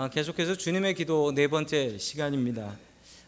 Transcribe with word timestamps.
아, 0.00 0.08
계속해서 0.08 0.54
주님의 0.54 0.94
기도 0.94 1.30
네 1.30 1.46
번째 1.46 1.98
시간입니다. 1.98 2.74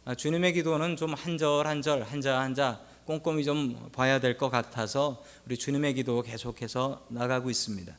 아, 0.07 0.15
주님의 0.15 0.55
기도는 0.55 0.97
좀 0.97 1.13
한 1.13 1.37
절 1.37 1.67
한 1.67 1.83
절 1.83 2.03
한자 2.03 2.41
한자 2.41 2.81
꼼꼼히 3.05 3.45
좀 3.45 3.91
봐야 3.93 4.19
될 4.21 4.39
것 4.39 4.49
같아서 4.49 5.23
우리 5.45 5.59
주님의 5.59 5.93
기도 5.93 6.23
계속해서 6.23 7.05
나가고 7.11 7.51
있습니다. 7.51 7.95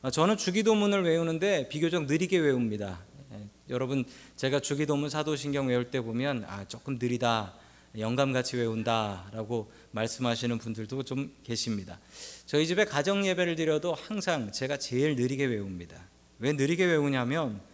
아, 0.00 0.10
저는 0.10 0.38
주기도문을 0.38 1.04
외우는데 1.04 1.68
비교적 1.68 2.06
느리게 2.06 2.38
외웁니다. 2.38 3.00
예, 3.34 3.48
여러분 3.68 4.06
제가 4.34 4.60
주기도문 4.60 5.10
사도신경 5.10 5.66
외울 5.66 5.90
때 5.90 6.00
보면 6.00 6.46
아 6.48 6.64
조금 6.68 6.96
느리다 6.98 7.52
영감같이 7.98 8.56
외운다라고 8.56 9.70
말씀하시는 9.90 10.56
분들도 10.56 11.02
좀 11.02 11.34
계십니다. 11.44 11.98
저희 12.46 12.66
집에 12.66 12.86
가정 12.86 13.26
예배를 13.26 13.56
드려도 13.56 13.92
항상 13.92 14.50
제가 14.52 14.78
제일 14.78 15.16
느리게 15.16 15.44
외웁니다. 15.44 16.02
왜 16.38 16.54
느리게 16.54 16.86
외우냐면 16.86 17.68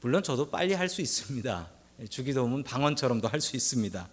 물론 0.00 0.22
저도 0.22 0.50
빨리 0.50 0.74
할 0.74 0.88
수 0.88 1.00
있습니다. 1.00 1.70
주기도문 2.10 2.62
방언처럼도 2.62 3.28
할 3.28 3.40
수 3.40 3.56
있습니다. 3.56 4.08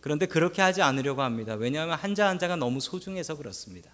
그런데 0.00 0.26
그렇게 0.26 0.62
하지 0.62 0.82
않으려고 0.82 1.22
합니다. 1.22 1.54
왜냐하면 1.54 1.98
한자 1.98 2.28
한자가 2.28 2.56
너무 2.56 2.80
소중해서 2.80 3.36
그렇습니다. 3.36 3.90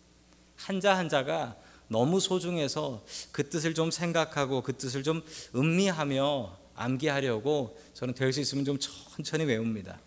한자 0.57 0.97
한자가 0.97 1.57
너무 1.89 2.21
소중해서 2.21 3.05
그 3.33 3.49
뜻을 3.49 3.75
좀 3.75 3.91
생각하고 3.91 4.63
그 4.63 4.77
뜻을 4.77 5.03
좀 5.03 5.23
음미하며 5.55 6.59
암기하려고 6.75 7.79
저는 7.95 8.15
될 8.15 8.33
수 8.33 8.41
있으면 8.41 8.65
좀 8.65 8.79
천천히 8.79 9.45
외웁니다. 9.45 10.01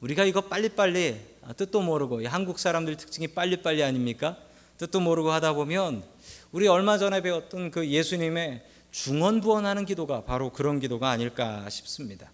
우리가 0.00 0.24
이거 0.24 0.40
빨리빨리 0.42 1.20
아, 1.42 1.52
뜻도 1.52 1.82
모르고 1.82 2.26
한국 2.26 2.58
사람들 2.58 2.96
특징이 2.96 3.28
빨리빨리 3.28 3.82
아닙니까? 3.82 4.36
뜻도 4.78 5.00
모르고 5.00 5.30
하다 5.30 5.52
보면 5.52 6.02
우리 6.52 6.66
얼마 6.66 6.96
전에 6.96 7.20
배웠던 7.20 7.70
그 7.70 7.86
예수님의 7.86 8.64
중언부언하는 8.90 9.86
기도가 9.86 10.24
바로 10.24 10.50
그런 10.50 10.80
기도가 10.80 11.10
아닐까 11.10 11.68
싶습니다. 11.70 12.30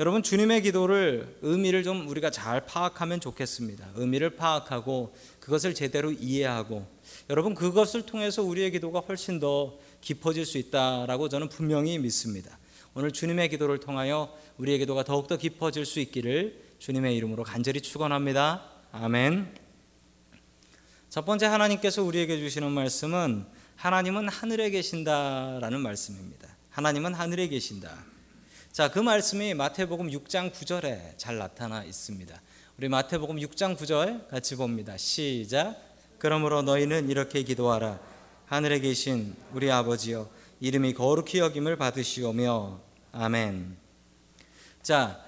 여러분 0.00 0.24
주님의 0.24 0.62
기도를 0.62 1.38
의미를 1.42 1.84
좀 1.84 2.08
우리가 2.08 2.30
잘 2.30 2.66
파악하면 2.66 3.20
좋겠습니다. 3.20 3.90
의미를 3.94 4.30
파악하고 4.30 5.14
그것을 5.38 5.72
제대로 5.74 6.10
이해하고 6.10 6.84
여러분 7.30 7.54
그것을 7.54 8.04
통해서 8.04 8.42
우리의 8.42 8.72
기도가 8.72 9.00
훨씬 9.00 9.38
더 9.38 9.78
깊어질 10.00 10.46
수 10.46 10.58
있다라고 10.58 11.28
저는 11.28 11.48
분명히 11.48 11.96
믿습니다. 11.98 12.58
오늘 12.94 13.12
주님의 13.12 13.50
기도를 13.50 13.78
통하여 13.78 14.36
우리의 14.58 14.78
기도가 14.78 15.04
더욱더 15.04 15.36
깊어질 15.36 15.86
수 15.86 16.00
있기를 16.00 16.60
주님의 16.80 17.16
이름으로 17.16 17.44
간절히 17.44 17.80
축원합니다. 17.80 18.68
아멘. 18.90 19.54
첫 21.08 21.24
번째 21.24 21.46
하나님께서 21.46 22.02
우리에게 22.02 22.38
주시는 22.38 22.70
말씀은 22.72 23.46
하나님은 23.76 24.28
하늘에 24.28 24.70
계신다라는 24.70 25.80
말씀입니다. 25.80 26.48
하나님은 26.70 27.14
하늘에 27.14 27.48
계신다. 27.48 28.04
자, 28.72 28.90
그 28.90 28.98
말씀이 28.98 29.54
마태복음 29.54 30.08
6장 30.08 30.52
9절에 30.52 31.16
잘 31.18 31.38
나타나 31.38 31.84
있습니다. 31.84 32.40
우리 32.78 32.88
마태복음 32.88 33.36
6장 33.36 33.76
9절 33.76 34.28
같이 34.28 34.56
봅니다. 34.56 34.96
시작. 34.96 35.76
그러므로 36.18 36.62
너희는 36.62 37.10
이렇게 37.10 37.42
기도하라. 37.42 38.00
하늘에 38.46 38.80
계신 38.80 39.34
우리 39.52 39.70
아버지여 39.70 40.28
이름이 40.60 40.94
거룩히 40.94 41.38
여김을 41.38 41.76
받으시오며 41.76 42.80
아멘. 43.12 43.76
자, 44.82 45.24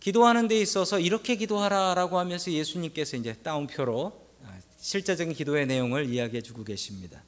기도하는 0.00 0.48
데 0.48 0.60
있어서 0.60 0.98
이렇게 0.98 1.36
기도하라라고 1.36 2.18
하면서 2.18 2.50
예수님께서 2.50 3.16
이제 3.16 3.32
따옴표로 3.32 4.12
아, 4.44 4.58
실제적인 4.78 5.32
기도의 5.32 5.66
내용을 5.66 6.10
이야기해 6.10 6.42
주고 6.42 6.64
계십니다. 6.64 7.22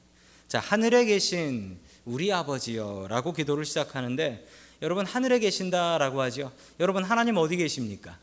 자, 0.47 0.59
하늘에 0.59 1.03
계신 1.03 1.77
우리 2.05 2.31
아버지여라고 2.31 3.33
기도를 3.33 3.65
시작하는데 3.65 4.47
여러분 4.81 5.05
하늘에 5.05 5.39
계신다라고 5.39 6.21
하죠. 6.21 6.53
여러분 6.79 7.03
하나님 7.03 7.35
어디 7.35 7.57
계십니까? 7.57 8.17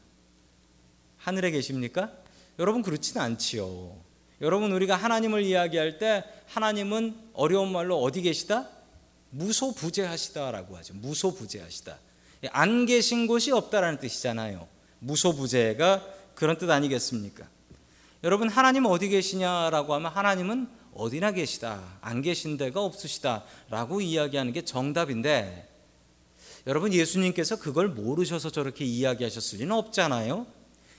하늘에 1.19 1.50
계십니까? 1.50 2.11
여러분 2.58 2.80
그렇지는 2.80 3.20
않지요. 3.20 3.95
여러분 4.40 4.73
우리가 4.73 4.96
하나님을 4.96 5.42
이야기할 5.42 5.98
때 5.98 6.24
하나님은 6.46 7.14
어려운 7.34 7.70
말로 7.70 8.02
어디 8.02 8.23
계시다? 8.23 8.70
무소부재하시다라고 9.29 10.79
하죠. 10.79 10.95
무소부재하시다. 10.95 11.98
안 12.52 12.86
계신 12.86 13.27
곳이 13.27 13.52
없다라는 13.52 13.98
뜻이잖아요. 13.98 14.67
무소부재가 15.01 16.07
그런 16.34 16.57
뜻 16.57 16.70
아니겠습니까? 16.70 17.46
여러분 18.23 18.48
하나님 18.48 18.86
어디 18.86 19.11
계시냐라고 19.11 19.92
하면 19.95 20.11
하나님은 20.11 20.83
어디나 20.95 21.33
계시다. 21.33 21.99
안 22.01 22.23
계신 22.23 22.57
데가 22.57 22.83
없으시다 22.83 23.45
라고 23.71 24.01
이야기하는 24.01 24.53
게 24.53 24.65
정답인데 24.65 25.69
여러분 26.67 26.93
예수님께서 26.93 27.59
그걸 27.59 27.89
모르셔서 27.89 28.51
저렇게 28.51 28.85
이야기하셨을 28.85 29.59
리는 29.59 29.73
없잖아요. 29.73 30.47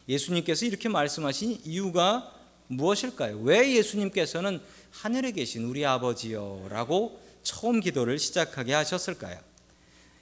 예수님께서 0.07 0.65
이렇게 0.65 0.89
말씀하신 0.89 1.61
이유가 1.65 2.31
무엇일까요? 2.67 3.39
왜 3.39 3.73
예수님께서는 3.73 4.61
하늘에 4.91 5.31
계신 5.31 5.65
우리 5.65 5.85
아버지여라고 5.85 7.19
처음 7.43 7.79
기도를 7.79 8.19
시작하게 8.19 8.73
하셨을까요? 8.73 9.39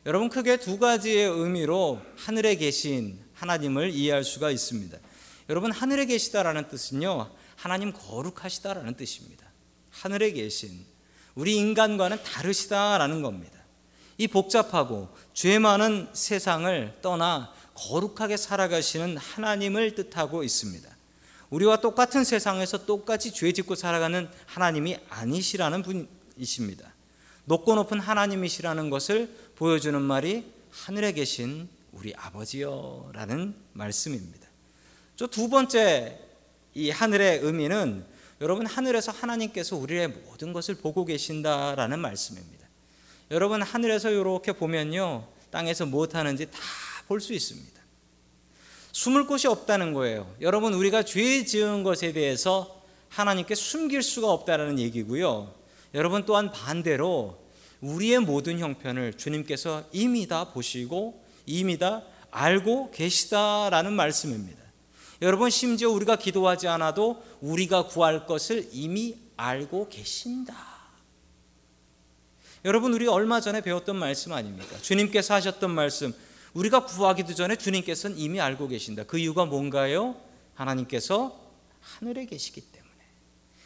여러분 0.05 0.29
크게 0.29 0.57
두 0.57 0.77
가지의 0.79 1.29
의미로 1.29 2.01
하늘에 2.17 2.55
계신 2.55 3.19
하나님을 3.33 3.91
이해할 3.91 4.23
수가 4.23 4.51
있습니다. 4.51 4.97
여러분 5.49 5.71
하늘에 5.71 6.05
계시다라는 6.05 6.67
뜻은요. 6.69 7.29
하나님 7.55 7.93
거룩하시다라는 7.93 8.95
뜻입니다. 8.95 9.42
하늘에 9.93 10.31
계신 10.31 10.85
우리 11.35 11.55
인간과는 11.55 12.21
다르시다라는 12.23 13.21
겁니다. 13.21 13.59
이 14.17 14.27
복잡하고 14.27 15.09
죄 15.33 15.59
많은 15.59 16.09
세상을 16.13 16.99
떠나 17.01 17.53
거룩하게 17.73 18.37
살아가시는 18.37 19.17
하나님을 19.17 19.95
뜻하고 19.95 20.43
있습니다. 20.43 20.89
우리와 21.49 21.81
똑같은 21.81 22.23
세상에서 22.23 22.85
똑같이 22.85 23.31
죄 23.31 23.51
짓고 23.51 23.75
살아가는 23.75 24.29
하나님이 24.45 24.97
아니시라는 25.09 25.83
분이십니다. 25.83 26.93
높고 27.45 27.75
높은 27.75 27.99
하나님이시라는 27.99 28.89
것을 28.89 29.35
보여주는 29.55 29.99
말이 30.01 30.51
하늘에 30.71 31.11
계신 31.11 31.67
우리 31.91 32.13
아버지여라는 32.15 33.55
말씀입니다. 33.73 34.47
두 35.29 35.49
번째 35.49 36.19
이 36.73 36.89
하늘의 36.89 37.39
의미는 37.39 38.05
여러분 38.43 38.67
하늘에서 38.67 39.11
하나님께서 39.11 39.75
우리의 39.77 40.09
모든 40.09 40.53
것을 40.53 40.75
보고 40.75 41.05
계신다라는 41.05 41.99
말씀입니다. 41.99 42.67
여러분 43.31 43.61
하늘에서 43.61 44.11
이렇게 44.11 44.51
보면요 44.51 45.27
땅에서 45.49 45.87
무엇 45.87 46.13
하는지 46.13 46.45
다 46.51 46.59
볼 47.07 47.19
수 47.21 47.33
있습니다. 47.33 47.81
숨을 48.91 49.27
곳이 49.27 49.47
없다는 49.47 49.93
거예요. 49.93 50.33
여러분 50.41 50.73
우리가 50.73 51.03
죄 51.03 51.43
지은 51.45 51.83
것에 51.83 52.13
대해서 52.13 52.83
하나님께 53.09 53.55
숨길 53.55 54.01
수가 54.01 54.31
없다라는 54.31 54.79
얘기고요. 54.79 55.53
여러분 55.93 56.25
또한 56.25 56.51
반대로 56.51 57.37
우리의 57.81 58.19
모든 58.19 58.59
형편을 58.59 59.13
주님께서 59.13 59.83
이미 59.91 60.27
다 60.27 60.51
보시고 60.51 61.23
이미 61.45 61.77
다 61.77 62.03
알고 62.31 62.91
계시다라는 62.91 63.93
말씀입니다. 63.93 64.62
여러분 65.21 65.49
심지어 65.49 65.89
우리가 65.89 66.15
기도하지 66.17 66.67
않아도 66.67 67.23
우리가 67.41 67.87
구할 67.87 68.25
것을 68.25 68.69
이미 68.71 69.17
알고 69.37 69.89
계신다. 69.89 70.55
여러분 72.65 72.93
우리 72.93 73.07
얼마 73.07 73.41
전에 73.41 73.61
배웠던 73.61 73.97
말씀 73.97 74.31
아닙니까? 74.31 74.77
주님께서 74.81 75.33
하셨던 75.33 75.71
말씀 75.71 76.13
우리가 76.53 76.85
구하기도 76.85 77.33
전에 77.33 77.55
주님께서는 77.55 78.17
이미 78.17 78.39
알고 78.39 78.67
계신다. 78.69 79.03
그 79.03 79.17
이유가 79.17 79.45
뭔가요? 79.45 80.15
하나님께서 80.53 81.39
하늘에 81.81 82.25
계시기 82.25 82.61
때문에 82.61 82.93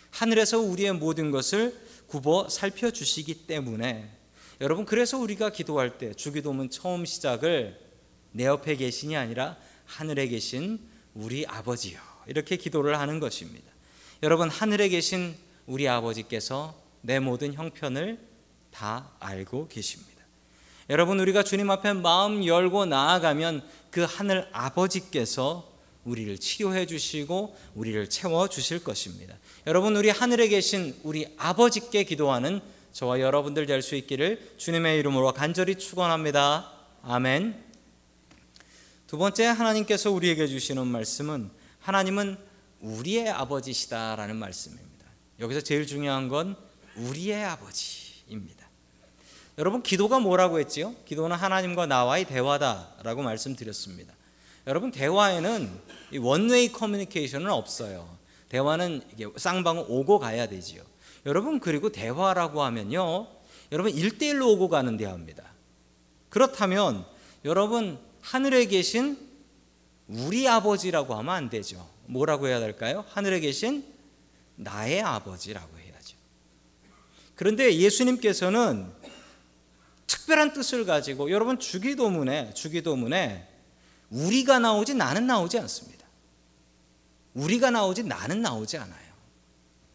하늘에서 0.09 0.59
우리의 0.59 0.93
모든 0.93 1.31
것을 1.31 1.79
굽어 2.07 2.49
살펴 2.49 2.89
주시기 2.89 3.45
때문에 3.45 4.09
여러분 4.61 4.85
그래서 4.85 5.19
우리가 5.19 5.51
기도할 5.51 5.97
때 5.97 6.13
주기도문 6.13 6.71
처음 6.71 7.05
시작을 7.05 7.79
내 8.31 8.45
옆에 8.45 8.75
계신이 8.75 9.15
아니라 9.15 9.57
하늘에 9.85 10.27
계신 10.27 10.79
우리 11.17 11.45
아버지요 11.47 11.99
이렇게 12.27 12.57
기도를 12.57 12.99
하는 12.99 13.19
것입니다. 13.19 13.71
여러분 14.23 14.49
하늘에 14.49 14.89
계신 14.89 15.35
우리 15.65 15.87
아버지께서 15.87 16.75
내 17.01 17.19
모든 17.19 17.53
형편을 17.53 18.19
다 18.71 19.11
알고 19.19 19.67
계십니다. 19.67 20.11
여러분 20.89 21.19
우리가 21.19 21.43
주님 21.43 21.69
앞에 21.69 21.93
마음 21.93 22.45
열고 22.45 22.85
나아가면 22.85 23.63
그 23.91 24.01
하늘 24.07 24.47
아버지께서 24.53 25.71
우리를 26.05 26.37
치료해 26.37 26.85
주시고 26.85 27.57
우리를 27.75 28.09
채워 28.09 28.47
주실 28.47 28.83
것입니다. 28.83 29.35
여러분 29.65 29.95
우리 29.97 30.09
하늘에 30.09 30.47
계신 30.47 30.95
우리 31.03 31.27
아버지께 31.37 32.03
기도하는 32.05 32.61
저와 32.93 33.19
여러분들 33.19 33.65
될 33.65 33.81
수 33.81 33.95
있기를 33.95 34.53
주님의 34.57 34.99
이름으로 34.99 35.33
간절히 35.33 35.75
축원합니다. 35.75 36.71
아멘. 37.03 37.66
두 39.07 39.18
번째 39.18 39.45
하나님께서 39.45 40.12
우리에게 40.12 40.48
주시는 40.48 40.86
말씀은 40.86 41.50
하나님은 41.80 42.38
우리의 42.81 43.30
아버지시다라는 43.30 44.36
말씀입니다. 44.36 45.06
여기서 45.39 45.62
제일 45.62 45.88
중요한 45.88 46.27
건 46.27 46.57
우리의 46.98 47.42
아버지입니다. 47.45 48.68
여러분 49.57 49.81
기도가 49.81 50.19
뭐라고 50.19 50.59
했지요? 50.59 50.94
기도는 51.06 51.38
하나님과 51.38 51.86
나와의 51.86 52.25
대화다라고 52.25 53.24
말씀드렸습니다. 53.24 54.13
여러분 54.68 54.92
대화에는 54.92 55.71
원웨이 56.19 56.74
커뮤니케이션은 56.74 57.50
없어요. 57.50 58.18
대화는 58.50 59.03
쌍방울 59.38 59.86
오고 59.88 60.19
가야 60.19 60.50
되지요. 60.50 60.83
여러분 61.25 61.62
그리고 61.62 61.94
대화라고 61.94 62.62
하면요. 62.62 63.27
여러분 63.71 63.94
1대1로 63.94 64.50
오고 64.50 64.68
가는 64.68 64.98
대화입니다. 64.98 65.45
그렇다면 66.27 67.06
여러분 67.45 68.06
하늘에 68.27 68.65
계신 68.65 69.18
우리 70.09 70.50
아버지라고 70.50 71.15
하면 71.15 71.33
안 71.33 71.50
되죠. 71.50 71.89
뭐라고 72.07 72.47
해야 72.47 72.59
될까요? 72.59 73.06
하늘에 73.07 73.39
계신 73.39 73.85
나의 74.56 75.01
아버지라고 75.01 75.77
해야죠. 75.79 76.18
그런데 77.35 77.74
예수님께서는 77.74 78.91
특별한 80.07 80.51
뜻을 80.51 80.85
가지고 80.85 81.31
여러분 81.31 81.57
주기도문에 81.57 82.53
주기도문에 82.53 83.47
우리가 84.09 84.59
나오지 84.59 84.95
나는 84.95 85.25
나오지 85.25 85.57
않습니다. 85.59 86.06
우리가 87.33 87.71
나오지 87.71 88.03
나는 88.03 88.41
나오지 88.41 88.77
않아요. 88.77 89.13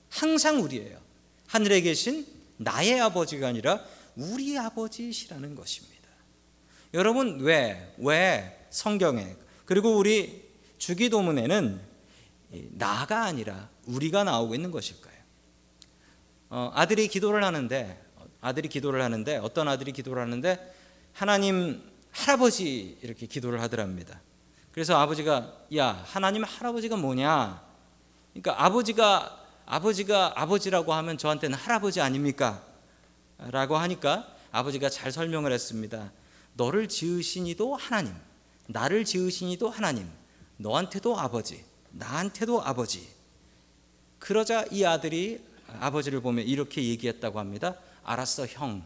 항상 0.09 0.63
우리예요. 0.63 0.99
하늘에 1.49 1.83
계신 1.83 2.27
나의 2.57 2.99
아버지가 2.99 3.49
아니라 3.49 3.85
우리 4.17 4.59
아버지시라는 4.59 5.55
것입니다. 5.55 5.92
여러분 6.95 7.41
왜 7.41 7.93
왜 7.99 8.67
성경에 8.73 9.37
그리고 9.65 9.97
우리 9.97 10.43
주기도문에는 10.79 11.81
나가 12.71 13.25
아니라 13.25 13.69
우리가 13.87 14.25
나오고 14.25 14.55
있는 14.55 14.71
것일까요? 14.71 15.13
어, 16.51 16.73
아들이 16.75 17.09
기도를 17.09 17.45
하는데 17.45 18.03
아들이 18.41 18.69
기도를 18.69 19.03
하는데 19.03 19.37
어떤 19.37 19.69
아들이 19.69 19.93
기도를 19.93 20.23
하는데 20.23 20.75
하나님 21.13 21.83
할아버지 22.11 22.99
이렇게 23.03 23.27
기도를 23.27 23.61
하더랍니다. 23.63 24.21
그래서 24.73 24.99
아버지가 24.99 25.53
야 25.77 26.03
하나님 26.07 26.45
할아버지가 26.45 26.97
뭐냐? 26.97 27.63
그러니까 28.33 28.65
아버지가 28.65 29.39
아버지가 29.65 30.33
아버지라고 30.35 30.93
하면 30.93 31.19
저한테는 31.19 31.57
할아버지 31.57 32.01
아닙니까? 32.01 32.63
라고 33.39 33.77
하니까 33.77 34.27
아버지가 34.51 34.91
잘 34.91 35.13
설명을 35.13 35.53
했습니다. 35.53 36.11
너를 36.55 36.89
지으신 36.89 37.47
이도 37.47 37.75
하나님, 37.75 38.15
나를 38.67 39.05
지으신 39.05 39.49
이도 39.51 39.71
하나님, 39.71 40.09
너한테도 40.57 41.19
아버지, 41.19 41.65
나한테도 41.91 42.63
아버지. 42.63 43.09
그러자 44.19 44.65
이 44.71 44.85
아들이 44.85 45.41
아버지를 45.81 46.21
보며 46.21 46.43
이렇게 46.43 46.85
얘기했다고 46.85 47.39
합니다. 47.39 47.77
알았어, 48.05 48.47
형. 48.47 48.85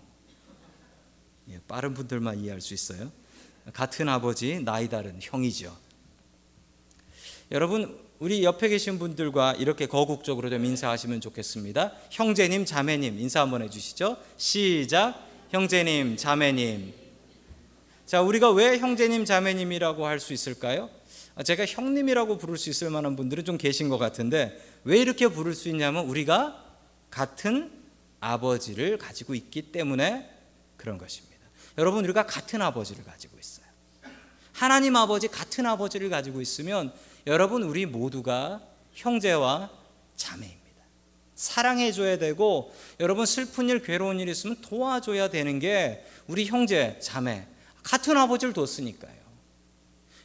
예, 1.51 1.61
빠른 1.69 1.95
분들만 1.95 2.41
이해할 2.41 2.61
수 2.61 2.75
있어요. 2.75 3.11
같은 3.73 4.09
아버지, 4.09 4.61
나이 4.61 4.89
다른 4.89 5.19
형이죠. 5.21 5.77
여러분, 7.51 7.99
우리 8.19 8.43
옆에 8.45 8.69
계신 8.69 8.99
분들과 8.99 9.55
이렇게 9.55 9.87
거국적으로 9.87 10.49
좀 10.49 10.65
인사하시면 10.65 11.21
좋겠습니다. 11.21 11.93
형제님, 12.11 12.65
자매님 12.65 13.19
인사 13.19 13.41
한번 13.41 13.63
해주시죠. 13.63 14.17
시작. 14.37 15.23
형제님, 15.51 16.17
자매님. 16.17 17.06
자, 18.07 18.23
우리가 18.23 18.53
왜 18.53 18.79
형제님, 18.79 19.25
자매님이라고 19.25 20.07
할 20.07 20.21
수 20.21 20.33
있을까요? 20.33 20.89
아, 21.35 21.43
제가 21.43 21.67
형님이라고 21.67 22.39
부를 22.39 22.57
수 22.57 22.71
있을 22.71 22.89
만한 22.89 23.17
분들은 23.17 23.45
좀 23.45 23.59
계신 23.59 23.89
것 23.89 23.99
같은데 23.99 24.57
왜 24.85 24.99
이렇게 24.99 25.27
부를 25.27 25.55
수 25.55 25.69
있냐면 25.69 26.07
우리가 26.07 26.65
같은 27.11 27.71
아버지를 28.21 28.97
가지고 28.97 29.35
있기 29.35 29.73
때문에 29.73 30.31
그런 30.77 30.99
것입니다. 30.99 31.37
여러분 31.79 32.05
우리가 32.05 32.27
같은 32.27 32.63
아버지를 32.63 33.05
가지고 33.05 33.39
있어요. 33.39 33.67
하나님 34.53 34.97
아버지 34.97 35.29
같은 35.29 35.67
아버지를 35.67 36.09
가지고 36.09 36.41
있으면 36.41 36.93
여러분 37.27 37.65
우리 37.65 37.87
모두가 37.87 38.63
형제와 38.95 39.71
자매입니다. 40.15 40.65
사랑해 41.35 41.93
줘야 41.93 42.17
되고 42.17 42.73
여러분 43.01 43.27
슬픈 43.27 43.69
일 43.69 43.83
괴로운 43.83 44.21
일 44.21 44.29
있으면 44.29 44.57
도와줘야 44.63 45.29
되는 45.29 45.59
게 45.59 46.07
우리 46.29 46.47
형제 46.47 46.99
자매 47.01 47.47
같은 47.87 48.17
아버지를 48.17 48.53
뒀으니까요. 48.53 49.15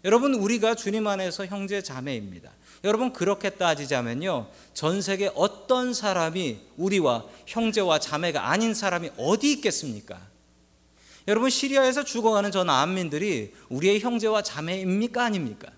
여러분 0.03 0.33
우리가 0.33 0.73
주님 0.73 1.05
안에서 1.05 1.45
형제 1.45 1.83
자매입니다. 1.83 2.51
여러분 2.83 3.13
그렇게 3.13 3.51
따지자면요. 3.51 4.47
전 4.73 4.99
세계 4.99 5.29
어떤 5.35 5.93
사람이 5.93 6.59
우리와 6.77 7.25
형제와 7.45 7.99
자매가 7.99 8.49
아닌 8.49 8.73
사람이 8.73 9.11
어디 9.17 9.51
있겠습니까? 9.51 10.19
여러분 11.27 11.51
시리아에서 11.51 12.03
죽어가는 12.03 12.51
저 12.51 12.63
난민들이 12.63 13.53
우리의 13.69 13.99
형제와 13.99 14.41
자매입니까 14.41 15.23
아닙니까? 15.23 15.71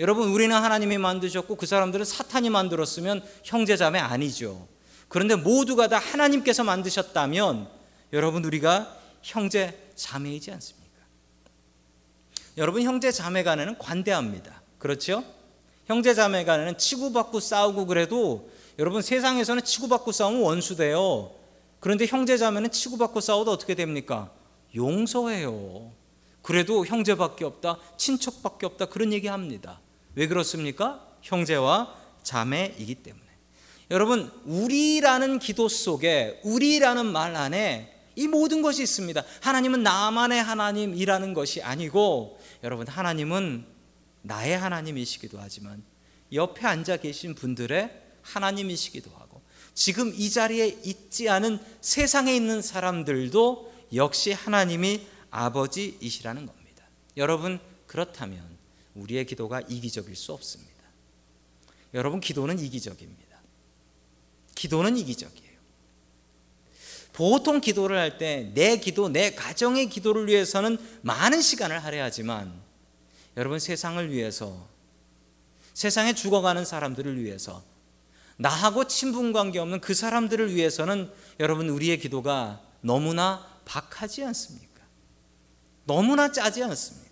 여러분 0.00 0.28
우리는 0.30 0.56
하나님이 0.56 0.98
만드셨고 0.98 1.54
그 1.54 1.66
사람들은 1.66 2.04
사탄이 2.04 2.50
만들었으면 2.50 3.22
형제 3.44 3.76
자매 3.76 4.00
아니죠. 4.00 4.66
그런데 5.06 5.36
모두가 5.36 5.86
다 5.86 5.98
하나님께서 5.98 6.64
만드셨다면 6.64 7.68
여러분 8.12 8.44
우리가 8.44 9.03
형제 9.24 9.90
자매이지 9.96 10.52
않습니까? 10.52 10.84
여러분 12.58 12.82
형제 12.82 13.10
자매 13.10 13.42
간에는 13.42 13.78
관대합니다. 13.78 14.62
그렇죠? 14.78 15.24
형제 15.86 16.14
자매 16.14 16.44
간에는 16.44 16.76
치고받고 16.78 17.40
싸우고 17.40 17.86
그래도 17.86 18.50
여러분 18.78 19.00
세상에서는 19.02 19.64
치고받고 19.64 20.12
싸우면 20.12 20.42
원수돼요. 20.42 21.32
그런데 21.80 22.06
형제 22.06 22.36
자매는 22.36 22.70
치고받고 22.70 23.20
싸워도 23.20 23.50
어떻게 23.50 23.74
됩니까? 23.74 24.30
용서해요. 24.74 25.92
그래도 26.42 26.84
형제밖에 26.84 27.44
없다, 27.46 27.78
친척밖에 27.96 28.66
없다 28.66 28.86
그런 28.86 29.12
얘기 29.12 29.28
합니다. 29.28 29.80
왜 30.14 30.26
그렇습니까? 30.28 31.06
형제와 31.22 31.94
자매이기 32.22 32.96
때문에. 32.96 33.24
여러분, 33.90 34.30
우리라는 34.44 35.38
기도 35.38 35.68
속에 35.68 36.40
우리라는 36.44 37.06
말 37.06 37.36
안에 37.36 37.93
이 38.16 38.26
모든 38.28 38.62
것이 38.62 38.82
있습니다. 38.82 39.22
하나님은 39.40 39.82
나만의 39.82 40.42
하나님이라는 40.42 41.34
것이 41.34 41.62
아니고 41.62 42.38
여러분 42.62 42.86
하나님은 42.86 43.66
나의 44.22 44.58
하나님이시기도 44.58 45.38
하지만 45.40 45.82
옆에 46.32 46.66
앉아 46.66 46.98
계신 46.98 47.34
분들의 47.34 48.02
하나님이시기도 48.22 49.10
하고 49.10 49.42
지금 49.74 50.12
이 50.14 50.30
자리에 50.30 50.80
있지 50.84 51.28
않은 51.28 51.58
세상에 51.80 52.34
있는 52.34 52.62
사람들도 52.62 53.72
역시 53.94 54.32
하나님이 54.32 55.06
아버지이시라는 55.30 56.46
겁니다. 56.46 56.84
여러분 57.16 57.58
그렇다면 57.86 58.42
우리의 58.94 59.26
기도가 59.26 59.60
이기적일 59.60 60.16
수 60.16 60.32
없습니다. 60.32 60.72
여러분 61.92 62.20
기도는 62.20 62.58
이기적입니다. 62.58 63.24
기도는 64.54 64.96
이기적이에요. 64.96 65.43
보통 67.14 67.60
기도를 67.60 67.96
할 67.96 68.18
때 68.18 68.50
내 68.54 68.76
기도, 68.76 69.08
내 69.08 69.34
가정의 69.34 69.88
기도를 69.88 70.26
위해서는 70.26 70.76
많은 71.02 71.40
시간을 71.40 71.82
할애하지만 71.82 72.52
여러분 73.36 73.58
세상을 73.58 74.10
위해서 74.10 74.68
세상에 75.72 76.12
죽어가는 76.12 76.64
사람들을 76.64 77.22
위해서 77.22 77.62
나하고 78.36 78.88
친분 78.88 79.32
관계 79.32 79.60
없는 79.60 79.80
그 79.80 79.94
사람들을 79.94 80.54
위해서는 80.54 81.10
여러분 81.38 81.68
우리의 81.68 81.98
기도가 82.00 82.60
너무나 82.80 83.46
박하지 83.64 84.24
않습니까? 84.24 84.82
너무나 85.86 86.32
짜지 86.32 86.62
않습니까? 86.64 87.04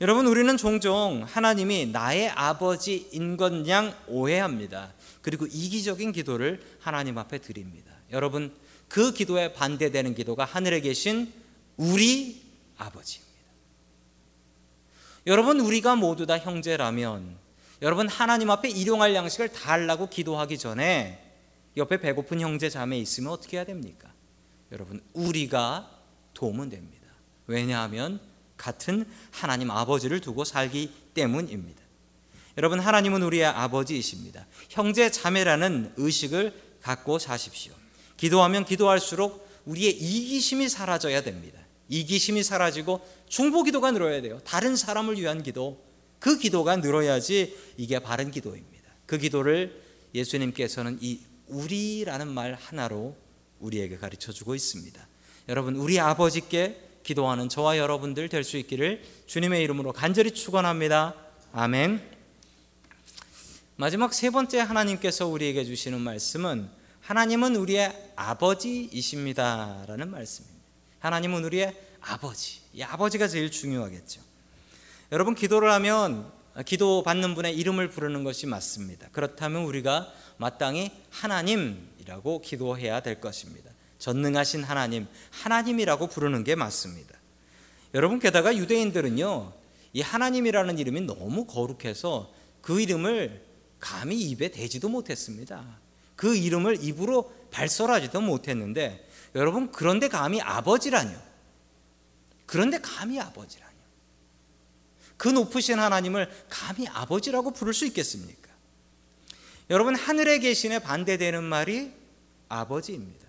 여러분 0.00 0.26
우리는 0.26 0.56
종종 0.56 1.24
하나님이 1.28 1.86
나의 1.86 2.30
아버지인 2.30 3.36
것양 3.36 3.94
오해합니다. 4.06 4.92
그리고 5.20 5.46
이기적인 5.46 6.12
기도를 6.12 6.60
하나님 6.80 7.18
앞에 7.18 7.38
드립니다. 7.38 7.91
여러분 8.12 8.54
그 8.88 9.12
기도에 9.12 9.52
반대되는 9.52 10.14
기도가 10.14 10.44
하늘에 10.44 10.80
계신 10.80 11.32
우리 11.76 12.42
아버지입니다. 12.76 13.32
여러분 15.26 15.60
우리가 15.60 15.96
모두 15.96 16.26
다 16.26 16.38
형제라면 16.38 17.36
여러분 17.80 18.08
하나님 18.08 18.50
앞에 18.50 18.68
일용할 18.68 19.14
양식을 19.14 19.52
달라고 19.52 20.08
기도하기 20.08 20.58
전에 20.58 21.32
옆에 21.76 22.00
배고픈 22.00 22.40
형제 22.40 22.68
자매 22.68 22.98
있으면 22.98 23.32
어떻게 23.32 23.56
해야 23.56 23.64
됩니까? 23.64 24.12
여러분 24.70 25.02
우리가 25.14 25.90
도우면 26.34 26.68
됩니다. 26.70 27.08
왜냐하면 27.46 28.20
같은 28.56 29.06
하나님 29.30 29.70
아버지를 29.70 30.20
두고 30.20 30.44
살기 30.44 30.92
때문입니다. 31.14 31.82
여러분 32.58 32.78
하나님은 32.78 33.22
우리의 33.22 33.46
아버지이십니다. 33.46 34.46
형제 34.68 35.10
자매라는 35.10 35.94
의식을 35.96 36.52
갖고 36.82 37.18
사십시오. 37.18 37.81
기도하면 38.22 38.64
기도할수록 38.64 39.48
우리의 39.64 39.90
이기심이 39.90 40.68
사라져야 40.68 41.22
됩니다. 41.22 41.58
이기심이 41.88 42.44
사라지고 42.44 43.04
중보 43.28 43.64
기도가 43.64 43.90
늘어야 43.90 44.22
돼요. 44.22 44.38
다른 44.44 44.76
사람을 44.76 45.18
위한 45.18 45.42
기도. 45.42 45.82
그 46.20 46.38
기도가 46.38 46.76
늘어야지 46.76 47.56
이게 47.76 47.98
바른 47.98 48.30
기도입니다. 48.30 48.92
그 49.06 49.18
기도를 49.18 49.82
예수님께서는 50.14 50.98
이 51.00 51.18
우리라는 51.48 52.28
말 52.28 52.54
하나로 52.54 53.16
우리에게 53.58 53.96
가르쳐 53.96 54.30
주고 54.30 54.54
있습니다. 54.54 55.04
여러분 55.48 55.74
우리 55.74 55.98
아버지께 55.98 56.80
기도하는 57.02 57.48
저와 57.48 57.76
여러분들 57.76 58.28
될 58.28 58.44
수 58.44 58.56
있기를 58.56 59.02
주님의 59.26 59.64
이름으로 59.64 59.92
간절히 59.92 60.30
축원합니다. 60.30 61.16
아멘. 61.52 62.00
마지막 63.74 64.14
세 64.14 64.30
번째 64.30 64.60
하나님께서 64.60 65.26
우리에게 65.26 65.64
주시는 65.64 66.00
말씀은 66.00 66.81
하나님은 67.02 67.56
우리의 67.56 68.12
아버지이십니다라는 68.16 70.10
말씀입니다. 70.10 70.62
하나님은 71.00 71.44
우리의 71.44 71.76
아버지. 72.00 72.60
이 72.72 72.82
아버지가 72.82 73.26
제일 73.28 73.50
중요하겠죠. 73.50 74.20
여러분 75.10 75.34
기도를 75.34 75.72
하면 75.72 76.30
기도 76.64 77.02
받는 77.02 77.34
분의 77.34 77.56
이름을 77.56 77.90
부르는 77.90 78.22
것이 78.24 78.46
맞습니다. 78.46 79.08
그렇다면 79.10 79.64
우리가 79.64 80.12
마땅히 80.36 80.92
하나님이라고 81.10 82.40
기도해야 82.40 83.00
될 83.00 83.20
것입니다. 83.20 83.70
전능하신 83.98 84.62
하나님, 84.62 85.08
하나님이라고 85.30 86.06
부르는 86.06 86.44
게 86.44 86.54
맞습니다. 86.54 87.18
여러분 87.94 88.20
게다가 88.20 88.56
유대인들은요. 88.56 89.52
이 89.94 90.00
하나님이라는 90.00 90.78
이름이 90.78 91.02
너무 91.02 91.46
거룩해서 91.46 92.32
그 92.60 92.80
이름을 92.80 93.44
감히 93.80 94.20
입에 94.20 94.50
대지도 94.50 94.88
못했습니다. 94.88 95.81
그 96.22 96.36
이름을 96.36 96.84
입으로 96.84 97.34
발설하지도 97.50 98.20
못했는데 98.20 99.08
여러분 99.34 99.72
그런데 99.72 100.06
감히 100.06 100.40
아버지라뇨. 100.40 101.18
그런데 102.46 102.78
감히 102.80 103.18
아버지라뇨. 103.18 103.74
그 105.16 105.26
높으신 105.26 105.80
하나님을 105.80 106.30
감히 106.48 106.86
아버지라고 106.86 107.50
부를 107.50 107.74
수 107.74 107.86
있겠습니까? 107.86 108.52
여러분 109.68 109.96
하늘에 109.96 110.38
계신에 110.38 110.78
반대되는 110.78 111.42
말이 111.42 111.90
아버지입니다. 112.48 113.26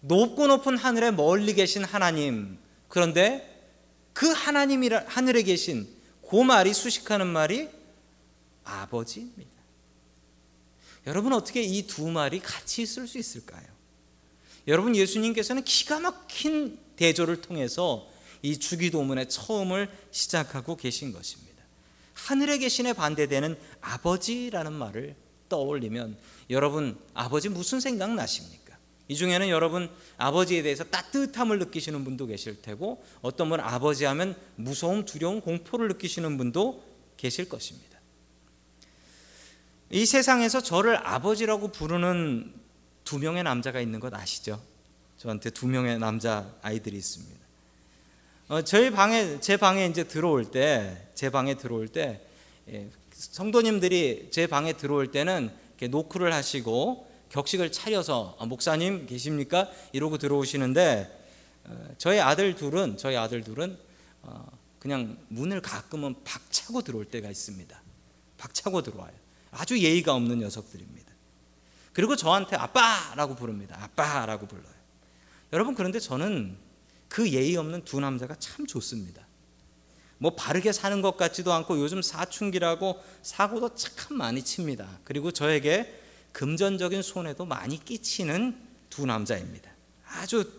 높고 0.00 0.46
높은 0.46 0.78
하늘에 0.78 1.10
멀리 1.10 1.52
계신 1.52 1.84
하나님. 1.84 2.56
그런데 2.88 3.74
그 4.14 4.26
하나님이라 4.32 5.04
하늘에 5.06 5.42
계신 5.42 5.86
그 6.26 6.36
말이 6.36 6.72
수식하는 6.72 7.26
말이 7.26 7.68
아버지입니다. 8.64 9.55
여러분 11.06 11.32
어떻게 11.32 11.62
이 11.62 11.86
두 11.86 12.08
말이 12.08 12.40
같이 12.40 12.82
있을 12.82 13.06
수 13.06 13.18
있을까요? 13.18 13.64
여러분 14.66 14.96
예수님께서는 14.96 15.62
기가 15.64 16.00
막힌 16.00 16.78
대조를 16.96 17.40
통해서 17.40 18.08
이 18.42 18.58
주기도문의 18.58 19.28
처음을 19.28 19.88
시작하고 20.10 20.76
계신 20.76 21.12
것입니다. 21.12 21.62
하늘에 22.14 22.58
계신에 22.58 22.92
반대되는 22.92 23.56
아버지라는 23.80 24.72
말을 24.72 25.14
떠올리면 25.48 26.16
여러분 26.50 26.98
아버지 27.14 27.48
무슨 27.48 27.78
생각 27.78 28.12
나십니까? 28.14 28.76
이 29.08 29.14
중에는 29.14 29.48
여러분 29.48 29.88
아버지에 30.16 30.62
대해서 30.62 30.82
따뜻함을 30.82 31.60
느끼시는 31.60 32.02
분도 32.02 32.26
계실 32.26 32.60
테고 32.60 33.04
어떤 33.22 33.48
분은 33.48 33.62
아버지 33.62 34.04
하면 34.04 34.34
무서움, 34.56 35.04
두려움, 35.04 35.40
공포를 35.40 35.86
느끼시는 35.88 36.36
분도 36.36 36.82
계실 37.16 37.48
것입니다. 37.48 37.95
이 39.90 40.04
세상에서 40.04 40.62
저를 40.62 40.96
아버지라고 41.06 41.68
부르는 41.68 42.52
두 43.04 43.18
명의 43.18 43.42
남자가 43.42 43.80
있는 43.80 44.00
것 44.00 44.12
아시죠? 44.14 44.60
저한테 45.16 45.50
두 45.50 45.66
명의 45.66 45.98
남자 45.98 46.52
아이들이 46.62 46.96
있습니다. 46.96 47.46
어, 48.48 48.62
저희 48.62 48.90
방에 48.90 49.40
제 49.40 49.56
방에 49.56 49.86
이제 49.86 50.04
들어올 50.04 50.50
때 50.50 51.06
제 51.16 51.30
방에 51.30 51.54
들어올 51.54 51.88
때 51.88 52.20
예, 52.68 52.90
성도님들이 53.10 54.28
제 54.30 54.46
방에 54.46 54.74
들어올 54.74 55.10
때는 55.10 55.50
노크를 55.80 56.32
하시고 56.32 57.10
격식을 57.30 57.72
차려서 57.72 58.36
아, 58.38 58.44
목사님 58.44 59.06
계십니까? 59.06 59.70
이러고 59.92 60.18
들어오시는데 60.18 61.26
어, 61.64 61.88
저희 61.96 62.20
아들 62.20 62.54
둘은 62.54 62.98
저희 62.98 63.16
아들 63.16 63.42
둘은 63.42 63.78
어, 64.22 64.46
그냥 64.78 65.16
문을 65.28 65.62
가끔은 65.62 66.14
박차고 66.22 66.82
들어올 66.82 67.06
때가 67.06 67.30
있습니다. 67.30 67.82
박차고 68.36 68.82
들어와요. 68.82 69.25
아주 69.56 69.78
예의가 69.78 70.14
없는 70.14 70.40
녀석들입니다. 70.40 71.12
그리고 71.92 72.14
저한테 72.14 72.56
아빠라고 72.56 73.34
부릅니다. 73.34 73.78
아빠라고 73.80 74.46
불러요. 74.46 74.74
여러분 75.52 75.74
그런데 75.74 75.98
저는 75.98 76.56
그 77.08 77.30
예의 77.30 77.56
없는 77.56 77.84
두 77.84 78.00
남자가 78.00 78.36
참 78.38 78.66
좋습니다. 78.66 79.26
뭐 80.18 80.34
바르게 80.34 80.72
사는 80.72 81.00
것 81.02 81.16
같지도 81.16 81.52
않고 81.52 81.80
요즘 81.80 82.02
사춘기라고 82.02 83.02
사고도 83.22 83.74
참 83.74 84.16
많이 84.16 84.42
칩니다. 84.42 85.00
그리고 85.04 85.30
저에게 85.30 86.02
금전적인 86.32 87.02
손해도 87.02 87.46
많이 87.46 87.82
끼치는 87.82 88.58
두 88.90 89.06
남자입니다. 89.06 89.70
아주 90.06 90.50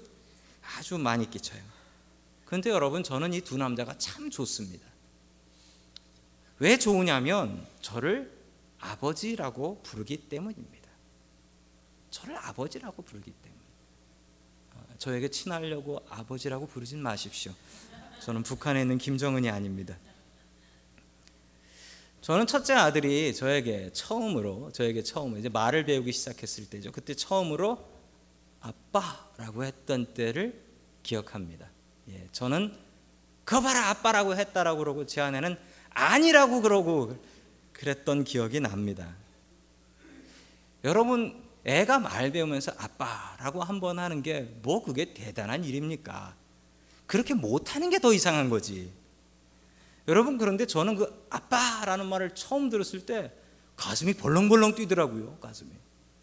아주 0.75 0.97
많이 0.97 1.29
끼쳐요. 1.29 1.61
그런데 2.45 2.69
여러분 2.69 3.03
저는 3.03 3.33
이 3.33 3.41
두 3.41 3.57
남자가 3.57 3.97
참 3.97 4.29
좋습니다. 4.29 4.87
왜 6.59 6.79
좋으냐면 6.79 7.65
저를 7.81 8.36
아버지라고 8.79 9.81
부르기 9.83 10.17
때문입니다. 10.29 10.87
저를 12.11 12.37
아버지라고 12.37 13.01
부르기 13.01 13.31
때문. 13.31 13.57
어, 14.75 14.85
저에게 14.97 15.29
친하려고 15.29 16.05
아버지라고 16.09 16.67
부르진 16.67 17.01
마십시오. 17.01 17.53
저는 18.21 18.43
북한에 18.43 18.81
있는 18.81 18.97
김정은이 18.97 19.49
아닙니다. 19.49 19.97
저는 22.21 22.45
첫째 22.47 22.73
아들이 22.73 23.33
저에게 23.33 23.91
처음으로 23.93 24.71
저에게 24.73 25.01
처음 25.01 25.37
이제 25.37 25.47
말을 25.47 25.85
배우기 25.85 26.11
시작했을 26.11 26.69
때죠. 26.69 26.91
그때 26.91 27.13
처음으로 27.13 27.87
아빠라고 28.59 29.63
했던 29.63 30.13
때를 30.13 30.61
기억합니다. 31.03 31.69
예, 32.09 32.27
저는 32.31 32.75
그 33.45 33.61
봐라 33.61 33.89
아빠라고 33.89 34.35
했다라고 34.35 34.79
그러고 34.79 35.05
제 35.05 35.21
아내는 35.21 35.57
아니라고 35.91 36.61
그러고 36.61 37.15
그랬던 37.77 38.23
기억이 38.23 38.59
납니다. 38.59 39.15
여러분 40.83 41.43
애가 41.65 41.99
말 41.99 42.31
배우면서 42.31 42.71
아빠라고 42.77 43.63
한 43.63 43.79
번 43.79 43.99
하는 43.99 44.21
게 44.23 44.47
뭐 44.61 44.83
그게 44.83 45.13
대단한 45.13 45.63
일입니까? 45.63 46.35
그렇게 47.05 47.33
못하는 47.33 47.89
게 47.89 47.99
더 47.99 48.13
이상한 48.13 48.49
거지. 48.49 48.91
여러분 50.07 50.37
그런데 50.37 50.65
저는 50.65 50.95
그 50.95 51.27
아빠라는 51.29 52.05
말을 52.07 52.33
처음 52.35 52.69
들었을 52.69 53.05
때 53.05 53.31
가슴이 53.75 54.13
벌렁벌렁 54.15 54.75
뛰더라고요. 54.75 55.37
가슴이 55.39 55.69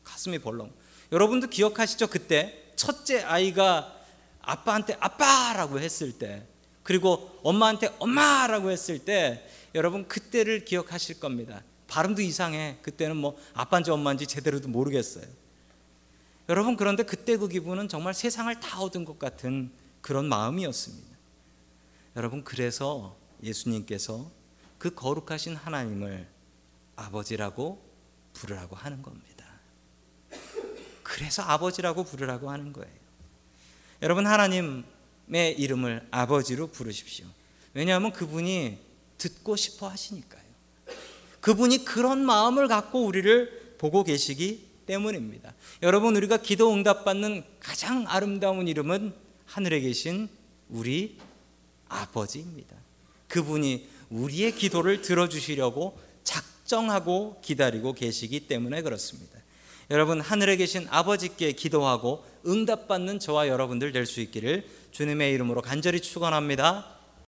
가슴이 0.02 0.38
벌렁. 0.40 0.72
여러분도 1.12 1.48
기억하시죠? 1.48 2.08
그때 2.08 2.72
첫째 2.76 3.22
아이가 3.22 3.94
아빠한테 4.40 4.96
아빠라고 4.98 5.78
했을 5.78 6.12
때 6.18 6.46
그리고 6.84 7.40
엄마한테 7.42 7.92
엄마라고 7.98 8.70
했을 8.70 9.00
때 9.00 9.44
여러분 9.74 10.06
그때를 10.06 10.64
기억하실 10.64 11.18
겁니다. 11.18 11.64
발음도 11.88 12.22
이상해. 12.22 12.78
그때는 12.82 13.16
뭐 13.16 13.36
아빠인지 13.54 13.90
엄마인지 13.90 14.26
제대로도 14.28 14.68
모르겠어요. 14.68 15.24
여러분 16.48 16.76
그런데 16.76 17.02
그때 17.02 17.36
그 17.36 17.48
기분은 17.48 17.88
정말 17.88 18.14
세상을 18.14 18.60
다 18.60 18.80
얻은 18.80 19.04
것 19.04 19.18
같은 19.18 19.72
그런 20.02 20.28
마음이었습니다. 20.28 21.16
여러분 22.16 22.44
그래서 22.44 23.16
예수님께서 23.42 24.30
그 24.78 24.94
거룩하신 24.94 25.56
하나님을 25.56 26.28
아버지라고 26.96 27.82
부르라고 28.34 28.76
하는 28.76 29.02
겁니다. 29.02 29.46
그래서 31.02 31.42
아버지라고 31.42 32.04
부르라고 32.04 32.50
하는 32.50 32.72
거예요. 32.72 32.92
여러분 34.02 34.26
하나님의 35.28 35.58
이름을 35.58 36.06
아버지로 36.10 36.68
부르십시오. 36.68 37.26
왜냐하면 37.72 38.12
그분이 38.12 38.78
듣고 39.18 39.56
싶어 39.56 39.88
하시니까요. 39.88 40.42
그분이 41.40 41.84
그런 41.84 42.24
마음을 42.24 42.68
갖고 42.68 43.04
우리를 43.04 43.76
보고 43.78 44.02
계시기 44.02 44.66
때문입니다. 44.86 45.54
여러분 45.82 46.16
우리가 46.16 46.38
기도 46.38 46.72
응답 46.72 47.04
받는 47.04 47.44
가장 47.60 48.04
아름다운 48.08 48.68
이름은 48.68 49.14
하늘에 49.46 49.80
계신 49.80 50.28
우리 50.68 51.18
아버지입니다. 51.88 52.76
그분이 53.28 53.88
우리의 54.10 54.54
기도를 54.54 55.02
들어주시려고 55.02 55.98
작정하고 56.22 57.40
기다리고 57.42 57.92
계시기 57.92 58.46
때문에 58.46 58.82
그렇습니다. 58.82 59.38
여러분 59.90 60.20
하늘에 60.20 60.56
계신 60.56 60.86
아버지께 60.88 61.52
기도하고 61.52 62.24
응답받는 62.46 63.18
저와 63.18 63.48
여러분들 63.48 63.92
될 63.92 64.06
수 64.06 64.20
있기를 64.20 64.64
주님의 64.94 65.32
이름으로 65.32 65.60
간절히 65.60 66.00
축원합니다. 66.00 66.93